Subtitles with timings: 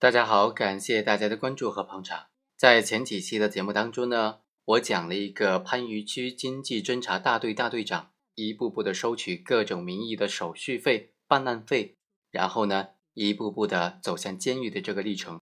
[0.00, 2.26] 大家好，感谢大家的关注和捧场。
[2.56, 11.96] 在前几期的节目当中呢，我讲了一个番禺区经济侦查大队大队长一步步的收取各种名义的手续费、办案费，
[12.30, 15.40] 然后呢，一步步的走向监狱的这个历程。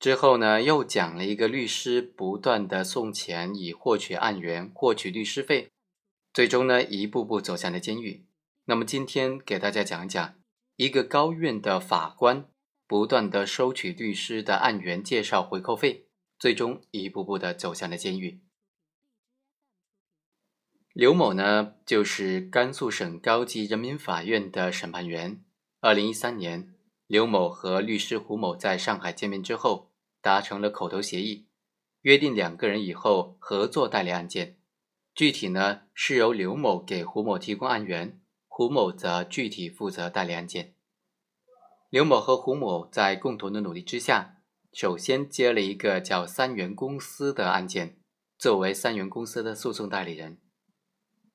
[0.00, 5.68] 之后呢，又讲了一个律师不断的送钱以获取案源、获取律师费，
[6.32, 8.24] 最终呢，一步步走向了监狱。
[8.64, 10.34] 那么今天给大家讲一讲
[10.76, 12.48] 一个高院的法官。
[12.86, 16.06] 不断的收取律师的案源介绍回扣费，
[16.38, 18.40] 最终一步步的走向了监狱。
[20.92, 25.44] 刘某呢，就是甘肃省高级人民法院的审判员。
[25.80, 26.74] 二零一三年，
[27.06, 31.48] 刘某和律师胡某在上海见面之后，达成了口头协议，
[32.02, 34.56] 约定两个人以后合作代理案件。
[35.14, 40.75] 具体呢，是由刘某给胡某提供案源，胡某则具体负责代理案件。
[41.88, 48.00] 刘某和胡某在共同的努力之下，首先接了一个叫三元公司的案件，
[48.36, 50.40] 作为三元公司的诉讼代理人，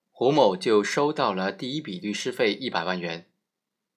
[0.09, 3.31] 胡某就收到了第一笔律师费一百万元。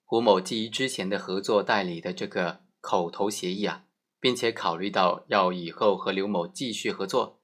[0.05, 3.87] 胡某基于之前的合作代理的这个口头协议啊，
[4.21, 7.43] 并且考虑到要以后和刘某继续合作，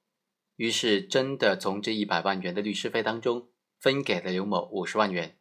[0.55, 5.37] 于是真的从这一百万元的律师费当中分给了刘某五十万元。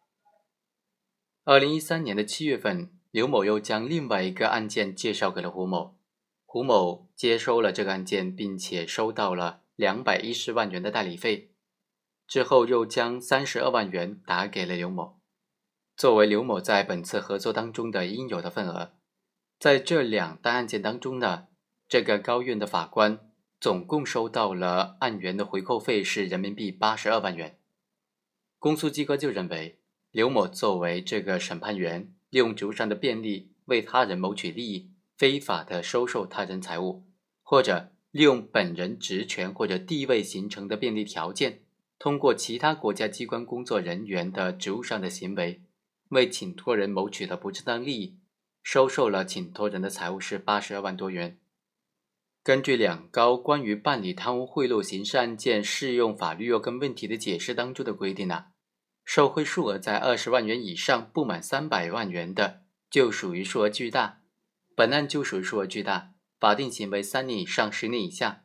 [1.44, 2.96] 二零一三年的七月份。
[3.10, 5.96] 刘某又将另外一个案件介绍给了胡某，
[6.46, 11.50] 胡某接收了这个案件，并且收到了两百一十万元的代理费，
[12.28, 15.18] 之后又将三十二万元打给了刘某，
[15.96, 18.92] 作为刘某在本次合作当中的应有的份额。
[19.58, 21.48] 在这两单案件当中呢，
[21.88, 27.58] 这个高院的法官总共收到了案源的回扣费是人民币八十二万元。
[28.60, 29.80] 公诉机关就认为，
[30.12, 32.14] 刘某作为这个审判员。
[32.30, 37.04] 利用职务上的便利为他人谋取利益，非法的收受他人财物，
[37.42, 41.62] 或者利用本人职权或者地位形成的便利条件，
[41.98, 45.60] 通过其他国家机关工作人员的职务上的行为，
[46.08, 48.16] 为请托人谋取的不正当利益，
[48.62, 51.38] 收受了请托人的财物是八十二万多元。
[52.42, 58.46] 根据两高关于办理贪污贿赂刑事案件适用法律若干问题的解释当中的规定呢？
[59.12, 64.20] 受贿数额在二十万元以上不满三百万元的，就属于数额巨大。
[64.76, 68.44] 本案就属于数额巨大，法定刑为三年以上十年以下。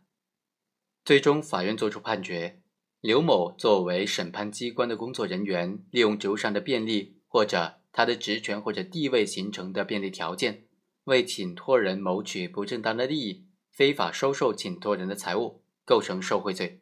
[1.04, 2.64] 最终，法院作出判决：
[3.00, 10.66] 刘某作为审判机关的工作人员，利用职务上的便利或者他的职权或者地位形成的便利条件，
[11.04, 16.82] 为请托人谋取不正当的利益，非法收受请托人的财物，构成受贿罪。